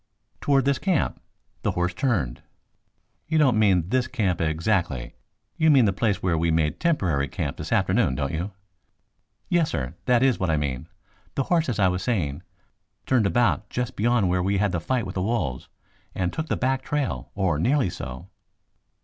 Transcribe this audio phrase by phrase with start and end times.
[0.41, 1.21] "Toward this camp.
[1.61, 2.41] The horse turned"
[3.27, 5.13] "You don't mean this camp exactly.
[5.57, 8.49] You mean the place where we made temporary camp this afternoon, don't you?"
[9.47, 10.87] "Yes, sir, that is what I mean.
[11.35, 12.41] The horse, as I was saying,
[13.05, 15.67] turned about just beyond where we had the fight with the wolves,
[16.15, 18.27] and took the back trail, or nearly so."